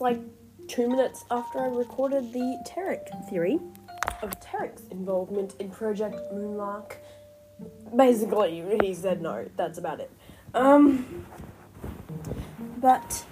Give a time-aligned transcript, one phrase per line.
[0.00, 0.18] like
[0.68, 3.60] two minutes after I recorded the Tarek theory
[4.22, 6.96] of Tarek's involvement in Project Moonlark.
[7.94, 9.46] Basically, he said no.
[9.56, 10.10] That's about it.
[10.54, 11.26] Um,
[12.78, 13.24] but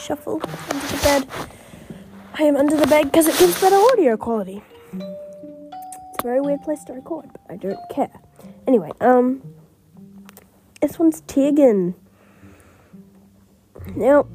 [0.00, 0.40] shuffle
[0.70, 1.28] under the bed.
[2.34, 4.62] I am under the bed because it gives better audio quality.
[4.92, 8.20] It's a very weird place to record, but I don't care.
[8.66, 9.42] Anyway, um,
[10.80, 11.94] this one's Tiergan.
[13.96, 14.26] Now,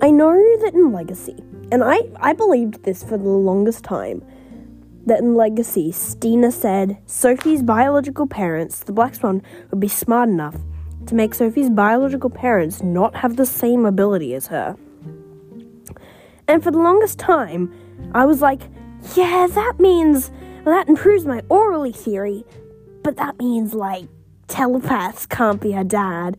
[0.00, 1.36] I know that in Legacy,
[1.70, 4.22] and I, I believed this for the longest time,
[5.06, 10.56] that in Legacy, Stina said Sophie's biological parents, the Black Swan, would be smart enough
[11.06, 14.76] to make Sophie's biological parents not have the same ability as her.
[16.46, 17.72] And for the longest time,
[18.14, 18.62] I was like,
[19.14, 20.30] yeah, that means,
[20.64, 22.44] well, that improves my Oralie theory,
[23.02, 24.08] but that means, like,
[24.46, 26.36] telepaths can't be her dad.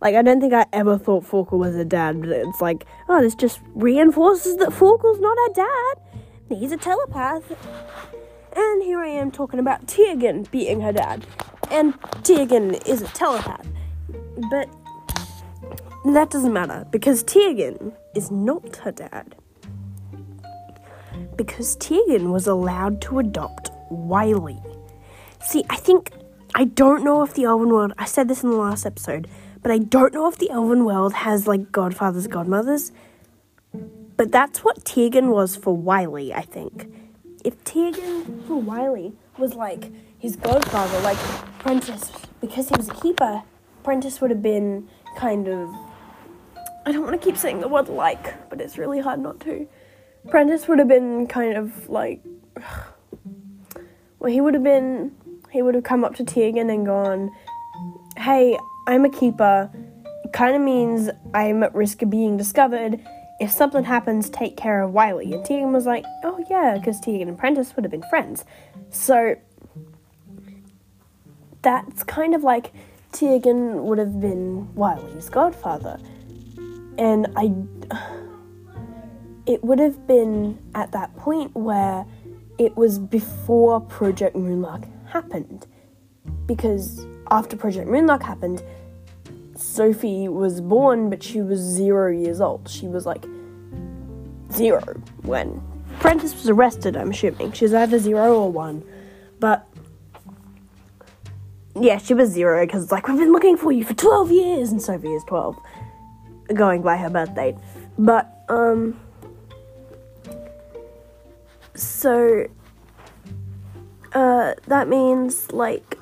[0.00, 3.20] Like, I don't think I ever thought Forkle was a dad, but it's like, oh,
[3.20, 6.58] this just reinforces that Forkle's not her dad.
[6.58, 7.50] He's a telepath.
[8.56, 11.26] And here I am talking about Tiergan being her dad.
[11.70, 13.66] And Tiergan is a telepath.
[14.50, 14.68] But
[16.12, 19.34] that doesn't matter because Tiergan is not her dad.
[21.36, 24.62] Because Tiergan was allowed to adopt Wylie.
[25.40, 26.12] See, I think
[26.54, 27.92] I don't know if the Elven world.
[27.98, 29.28] I said this in the last episode,
[29.64, 32.92] but I don't know if the Elven world has like godfathers, godmothers.
[34.14, 36.94] But that's what Tiergan was for Wylie, I think.
[37.42, 41.16] If Tiergan for Wylie was like his godfather, like
[41.60, 43.42] Prentice, because he was a keeper,
[43.82, 45.70] Prentice would have been kind of.
[46.84, 49.66] I don't want to keep saying the word like, but it's really hard not to.
[50.28, 52.22] Prentice would have been kind of like.
[54.18, 55.14] Well, he would have been.
[55.50, 57.30] He would have come up to Tiergan and gone,
[58.16, 59.70] Hey, I'm a keeper.
[60.32, 63.00] Kind of means I'm at risk of being discovered.
[63.40, 65.32] If something happens, take care of Wylie.
[65.32, 68.44] And Tiergan was like, Oh, yeah, because Tiergan and Prentice would have been friends.
[68.90, 69.36] So.
[71.62, 72.72] That's kind of like
[73.12, 75.98] Tiergan would have been Wylie's godfather.
[76.98, 77.52] And I.
[79.46, 82.06] It would have been at that point where
[82.58, 85.66] it was before Project Moonlark happened.
[86.46, 88.62] Because after Project Moonlark happened,
[89.56, 92.68] Sophie was born, but she was zero years old.
[92.68, 93.24] She was like
[94.52, 94.82] zero
[95.22, 95.62] when
[96.00, 97.52] Prentice was arrested, I'm assuming.
[97.52, 98.84] She was either zero or one.
[99.40, 99.66] But
[101.80, 104.70] yeah, she was zero because it's like we've been looking for you for 12 years,
[104.70, 105.56] and Sophie is 12,
[106.54, 107.56] going by her birth date.
[107.98, 108.98] But um,
[111.74, 112.46] so
[114.12, 115.93] uh, that means like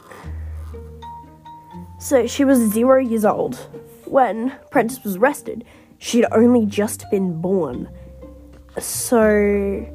[2.03, 3.55] so she was zero years old
[4.07, 5.65] when Prentice was arrested.
[5.99, 7.89] She'd only just been born.
[8.81, 9.87] So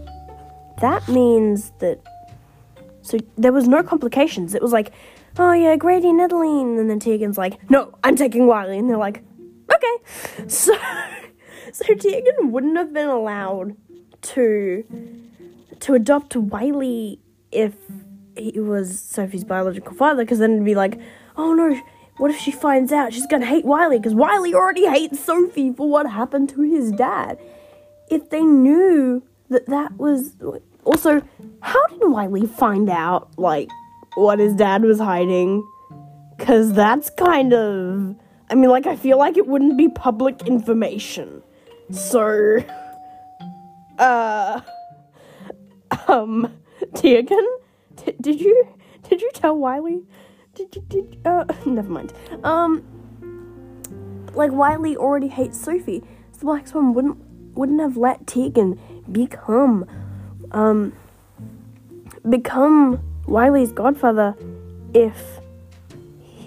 [0.80, 2.00] that means that
[3.02, 4.56] so there was no complications.
[4.56, 4.94] It was like,
[5.38, 9.24] oh yeah, Grady and and then Tiergan's like, no, I'm taking Wylie, and they're like,
[9.74, 10.48] okay.
[10.48, 10.74] So
[11.74, 13.76] so Tiergan wouldn't have been allowed
[14.22, 14.86] to
[15.82, 17.20] to adopt Wylie
[17.52, 17.76] if
[18.38, 21.00] he was Sophie's biological father, because then it'd be like,
[21.36, 21.78] oh no,
[22.18, 23.14] what if she finds out?
[23.14, 27.40] She's gonna hate Wylie, because Wylie already hates Sophie for what happened to his dad.
[28.10, 30.36] If they knew that that was.
[30.84, 31.22] Also,
[31.62, 33.70] how did Wylie find out, like,
[34.16, 35.68] what his dad was hiding?
[36.38, 38.16] Because that's kind of.
[38.50, 41.42] I mean, like, I feel like it wouldn't be public information.
[41.92, 42.60] So.
[44.00, 44.62] Uh.
[46.08, 46.54] Um.
[46.94, 47.46] Tiergan?
[47.96, 48.68] T- did you
[49.10, 50.04] did you tell Wylie?
[51.26, 52.14] Uh never mind.
[52.44, 52.84] Um
[54.34, 56.04] like Wylie already hates Sophie.
[56.32, 57.18] So the Black Swan wouldn't
[57.56, 58.78] wouldn't have let Tiergan
[59.12, 59.86] become
[60.52, 60.94] um
[62.30, 64.36] become Wylie's godfather
[64.94, 65.40] if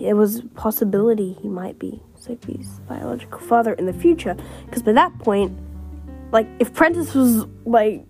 [0.01, 4.37] there was possibility he might be Sophie's biological father in the future.
[4.67, 5.56] Because by that point,
[6.33, 8.05] like if Prentice was like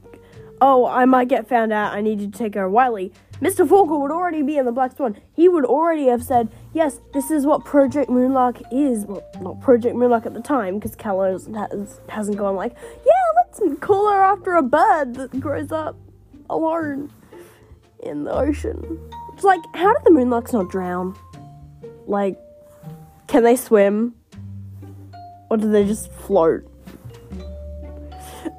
[0.60, 3.66] oh, I might get found out, I need to take care of Wylie, Mr.
[3.66, 5.16] Forkle would already be in the Black Swan.
[5.34, 9.06] He would already have said, yes, this is what Project Moonlark is.
[9.06, 12.74] Well, not Project Moonlark at the time, because Kalos has, hasn't gone like,
[13.06, 15.96] yeah, let's call her after a bird that grows up
[16.50, 17.10] alone
[18.02, 18.98] in the ocean.
[19.32, 21.16] It's like, how did the Moonlarks not drown?
[22.06, 22.38] Like,
[23.26, 24.14] can they swim?
[25.48, 26.66] Or do they just float?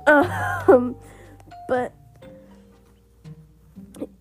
[0.08, 0.96] Um,
[1.68, 1.94] but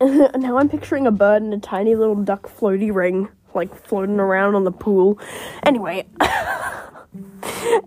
[0.37, 4.55] now I'm picturing a bird in a tiny little duck floaty ring, like floating around
[4.55, 5.19] on the pool.
[5.65, 6.07] Anyway,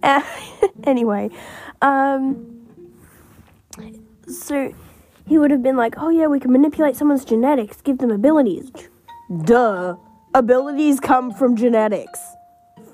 [0.84, 1.32] anyway,
[1.82, 2.68] um,
[4.28, 4.74] so
[5.28, 8.72] he would have been like, "Oh yeah, we can manipulate someone's genetics, give them abilities."
[9.46, 9.96] Duh,
[10.36, 12.20] abilities come from genetics.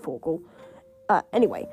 [0.01, 0.41] Forkle.
[1.09, 1.67] Uh, anyway,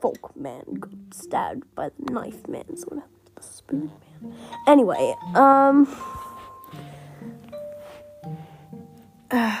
[0.00, 2.76] Folk man got stabbed by the knife man.
[2.76, 3.90] sort the spoon
[4.20, 4.34] man?
[4.66, 5.88] Anyway, um.
[9.30, 9.60] Uh,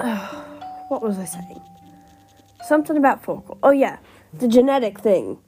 [0.00, 0.44] uh,
[0.88, 1.60] what was I saying?
[2.64, 3.58] Something about Forkle.
[3.62, 3.98] Oh yeah,
[4.32, 5.38] the genetic thing.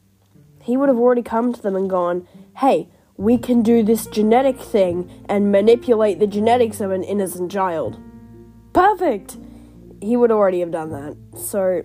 [0.63, 2.27] He would have already come to them and gone,
[2.59, 7.99] "Hey, we can do this genetic thing and manipulate the genetics of an innocent child."
[8.73, 9.37] Perfect.
[10.01, 11.17] He would already have done that.
[11.39, 11.83] So,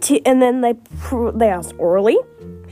[0.00, 2.18] T- and then they pr- they asked Oralie.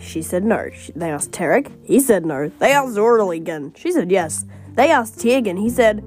[0.01, 0.71] She said no.
[0.71, 1.71] She, they asked Tarek.
[1.85, 2.51] He said no.
[2.59, 3.73] They asked Oralie again.
[3.77, 4.45] She said yes.
[4.75, 5.59] They asked Tiergan.
[5.59, 6.05] He said,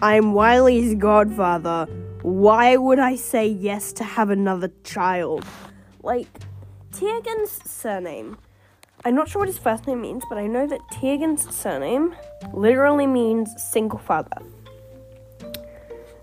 [0.00, 1.86] "I'm Wylie's godfather.
[2.22, 5.44] Why would I say yes to have another child?"
[6.02, 6.28] Like
[6.92, 8.38] Tiergan's surname.
[9.04, 12.14] I'm not sure what his first name means, but I know that Tiergan's surname
[12.52, 14.42] literally means single father.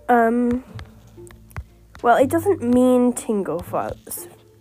[0.10, 0.64] Um.
[2.04, 3.96] Well, it doesn't mean tingle father.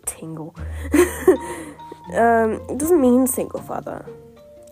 [0.06, 0.54] Tingle.
[2.14, 4.06] um, it doesn't mean single father.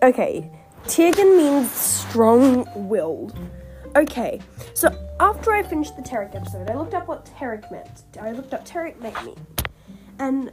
[0.01, 0.49] Okay,
[0.85, 3.37] Tiergan means strong-willed.
[3.97, 4.39] Okay,
[4.73, 4.89] so
[5.19, 8.03] after I finished the Terek episode, I looked up what Terek meant.
[8.19, 9.35] I looked up Terek make me,
[10.17, 10.51] and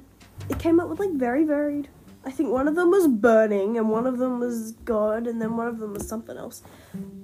[0.51, 1.89] it came up with like very varied.
[2.25, 5.57] I think one of them was burning, and one of them was God, and then
[5.57, 6.63] one of them was something else.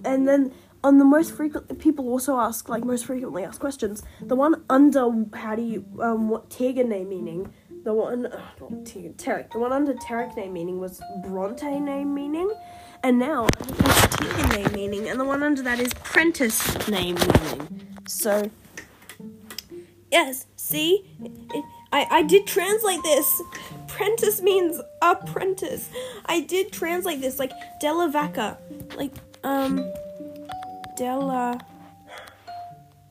[0.04, 0.52] And then
[0.84, 4.02] on the most frequent, people also ask like most frequently asked questions.
[4.20, 7.52] The one under how do you um what Tiergan name meaning?
[7.84, 9.50] The one uh, not Terek.
[9.50, 12.52] The one under Terek name meaning was Bronte name meaning,
[13.02, 17.98] and now it's Tiergan name meaning, and the one under that is Prentice name meaning.
[18.06, 18.50] So
[20.12, 23.42] yes, see, it, I I did translate this.
[23.88, 25.88] Prentice means apprentice.
[26.26, 28.58] I did translate this like Della Vaca,
[28.96, 29.14] like
[29.44, 29.90] um
[30.96, 31.60] Della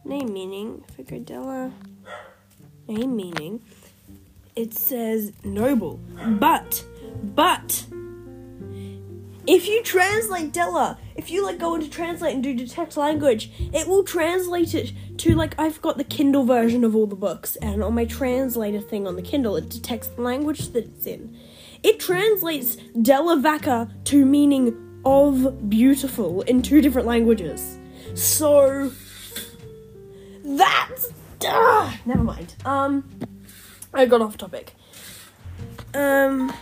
[0.05, 0.83] name meaning.
[0.95, 1.71] Figure Della
[2.87, 3.61] name meaning.
[4.55, 5.99] It says noble,
[6.39, 6.85] but
[7.23, 7.85] but
[9.45, 13.87] if you translate Della, if you like go into translate and do detect language, it
[13.87, 17.83] will translate it to like I've got the Kindle version of all the books, and
[17.83, 21.37] on my translator thing on the Kindle, it detects the language that it's in.
[21.83, 27.77] It translates Della Vaca to meaning of beautiful in two different languages.
[28.15, 28.91] So
[30.43, 31.11] that's
[31.45, 32.55] uh, never mind.
[32.65, 33.09] Um,
[33.93, 34.75] I got off topic.
[35.93, 36.53] Um,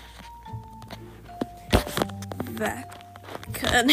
[2.44, 3.88] Vaca.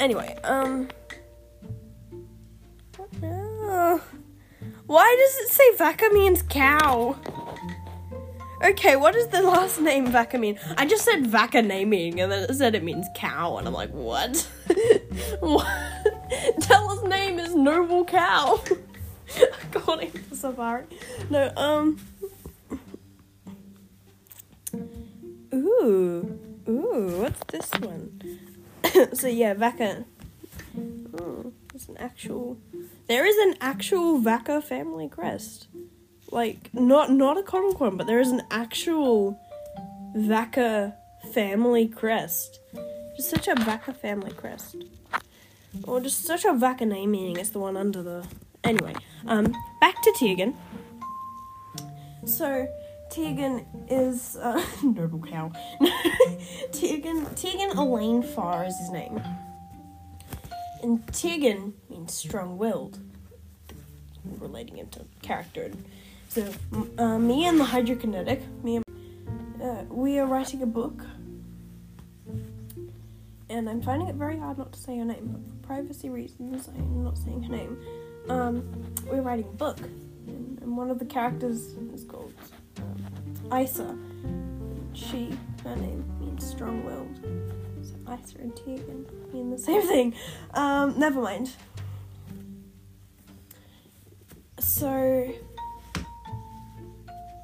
[0.00, 0.88] anyway, um.
[3.22, 3.98] Uh,
[4.86, 7.16] why does it say Vaca means cow?
[8.64, 10.58] Okay, what does the last name Vaca mean?
[10.76, 13.90] I just said Vaca naming and then it said it means cow, and I'm like,
[13.90, 14.48] what?
[15.40, 15.66] what?
[16.60, 18.62] Della's name is Noble Cow.
[19.74, 20.84] According to Safari.
[21.30, 21.98] No, um.
[25.54, 26.38] Ooh.
[26.68, 28.20] Ooh, what's this one?
[29.12, 30.04] so yeah, Vaca.
[31.20, 32.58] Oh, there's an actual.
[33.06, 35.68] There is an actual Vaca family crest.
[36.30, 39.40] Like not not a comic but there is an actual
[40.14, 40.94] Vaca
[41.32, 42.60] family crest.
[43.16, 44.76] Just such a Vaca family crest.
[45.84, 48.26] Or just such a Vaca name meaning it's the one under the
[48.64, 48.94] Anyway,
[49.26, 50.54] um back to Tiergan.
[52.24, 52.66] So
[53.10, 55.52] Tiergan is uh, noble cow.
[56.72, 59.22] Tiergan Tiergan Elaine Farr is his name.
[60.82, 62.98] And Tiergan means strong-willed.
[64.38, 65.70] Relating him to character.
[66.36, 66.52] So
[66.98, 71.02] uh, me and the hydrokinetic, me and uh, we are writing a book.
[73.48, 76.68] And I'm finding it very hard not to say her name, but for privacy reasons,
[76.68, 77.78] I'm not saying her name.
[78.28, 79.78] Um, we're writing a book,
[80.26, 82.34] and, one of the characters is called
[82.82, 83.96] um, Isa.
[84.92, 87.18] She, her name means strong-willed.
[87.80, 90.14] So Isa and Tiergan mean the same thing.
[90.52, 91.52] Um, never mind.
[94.58, 95.32] So,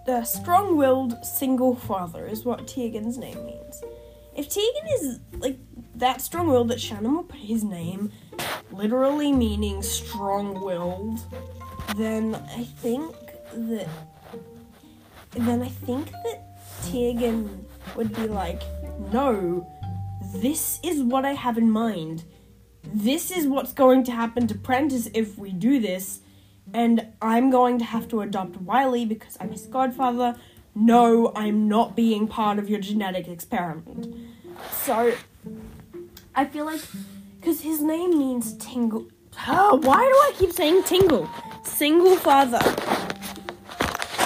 [0.07, 3.83] the strong-willed single father is what Tiergan's name means.
[4.37, 5.59] If Tiergan is like
[5.95, 8.11] that strong-willed that Shannon will put his name
[8.73, 11.21] literally meaning strong-willed,
[11.97, 13.15] then I think
[13.55, 13.89] that
[15.33, 16.43] then I think that
[16.83, 17.65] Tiergan
[17.97, 18.63] would be like,
[19.13, 19.67] no,
[20.35, 22.25] this is what I have in mind.
[22.85, 26.21] this is what's going to happen to Prentice if we do this,
[26.75, 30.37] and I'm going to have to adopt Wylie because I'm his godfather.
[30.75, 34.17] No, I'm not being part of your genetic experiment.
[34.71, 35.15] So,
[36.35, 36.81] I feel like,
[37.41, 39.09] because his name means tingle.
[39.49, 41.29] Oh, why do I keep saying tingle?
[41.65, 42.61] Single father.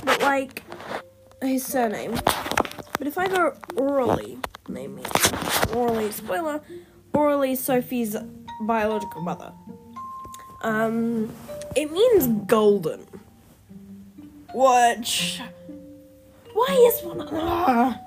[0.04, 0.62] But, like,
[1.42, 2.12] his surname.
[2.98, 4.38] But if I go Oralie,
[4.68, 5.02] name me
[5.72, 6.60] Oralie, spoiler,
[7.12, 8.16] Oralie Sophie's
[8.62, 9.52] biological mother.
[10.62, 11.32] Um,
[11.74, 13.06] it means golden.
[14.54, 15.40] Which,
[16.52, 17.28] why is one?
[17.30, 18.00] Ah.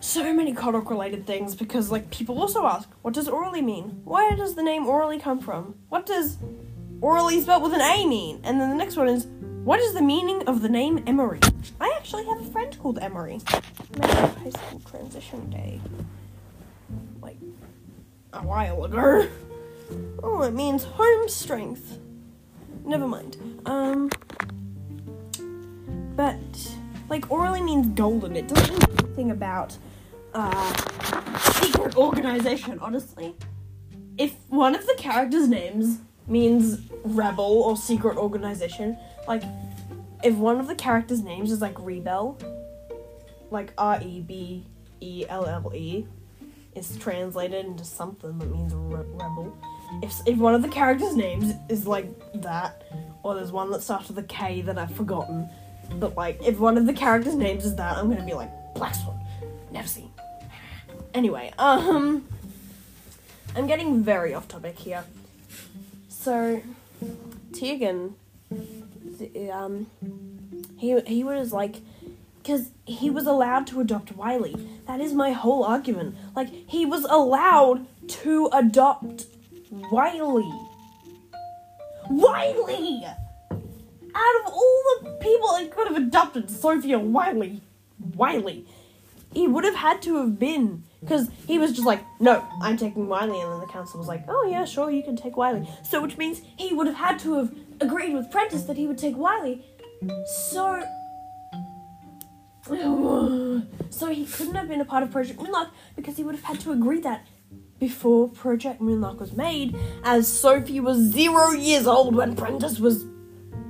[0.00, 4.00] so many Kodok related things because like people also ask, what does Oralie mean?
[4.04, 5.74] Where does the name Oralie come from?
[5.90, 6.38] What does
[7.00, 8.40] Oralie spelled with an A mean?
[8.42, 9.26] And then the next one is,
[9.64, 11.40] what is the meaning of the name Emery?
[11.78, 13.40] I actually have a friend called Emery.
[14.00, 15.80] High school transition day.
[17.20, 17.36] Like
[18.32, 19.28] a while ago.
[20.22, 21.98] Oh, it means home strength.
[22.84, 23.36] Never mind.
[23.66, 24.10] Um
[26.16, 26.36] but
[27.08, 28.36] like Oralie means golden.
[28.36, 29.76] It doesn't mean anything about
[30.34, 30.72] uh
[31.52, 33.34] secret organization, honestly.
[34.16, 39.42] If one of the characters' names means rebel or secret organization, like
[40.22, 42.38] if one of the characters' names is like rebel,
[43.50, 44.66] like R E B
[45.00, 46.06] E L L E,
[46.74, 49.56] is translated into something that means re- rebel.
[50.02, 52.06] If if one of the characters' names is like
[52.42, 52.82] that,
[53.22, 55.48] or there's one that starts with a K that I've forgotten,
[55.94, 58.94] but like if one of the characters' names is that, I'm gonna be like Black
[58.94, 59.18] Swan,
[59.70, 60.10] never seen.
[61.14, 62.26] Anyway, um,
[63.56, 65.04] I'm getting very off topic here.
[66.08, 66.62] So,
[67.52, 68.12] Tiergan,
[69.52, 69.86] um,
[70.76, 71.76] he he was like,
[72.42, 74.56] because he was allowed to adopt Wylie.
[74.86, 76.16] That is my whole argument.
[76.36, 79.26] Like he was allowed to adopt
[79.70, 80.52] Wylie.
[82.10, 83.04] Wylie.
[84.14, 87.60] Out of all the people that could have adopted Sophia Wylie,
[88.14, 88.66] Wylie,
[89.32, 93.06] he would have had to have been because he was just like, no, I'm taking
[93.06, 95.68] Wylie, and then the council was like, oh yeah, sure, you can take Wylie.
[95.84, 98.98] So which means he would have had to have agreed with Prentice that he would
[98.98, 99.64] take Wylie.
[100.26, 100.82] So.
[103.90, 106.60] So he couldn't have been a part of Project Moonlark because he would have had
[106.60, 107.26] to agree that
[107.78, 113.04] before Project Moonlark was made, as Sophie was zero years old when Prentice was.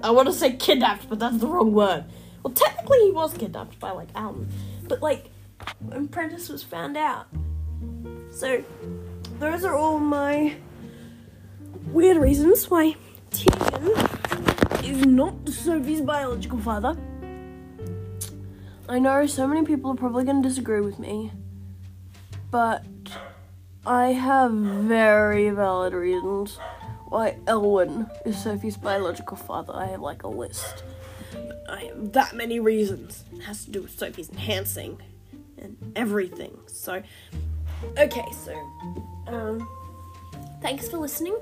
[0.03, 2.05] I want to say kidnapped, but that's the wrong word.
[2.43, 4.49] Well, technically he was kidnapped by like Alden,
[4.87, 5.31] but like
[5.81, 7.27] when Prentice was found out.
[8.31, 8.63] So
[9.39, 10.57] those are all my
[11.87, 12.97] weird reasons why
[13.31, 16.97] Tiergan is not Sophie's biological father.
[18.89, 21.31] I know so many people are probably going to disagree with me,
[22.51, 22.85] but
[23.89, 26.59] I have very valid reasons
[27.07, 29.73] why Elwin is Sophie's biological father.
[29.75, 30.83] I have like a list.
[31.67, 33.25] I have that many reasons.
[33.33, 35.01] It has to do with Sophie's enhancing
[35.57, 36.59] and everything.
[36.67, 37.03] So,
[37.97, 38.55] okay, so,
[39.27, 39.67] um,
[40.61, 41.39] thanks for listening,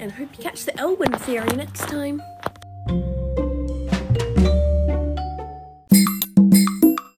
[0.00, 2.20] and hope you catch the Elwin theory next time.